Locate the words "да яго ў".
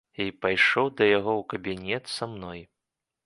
1.01-1.45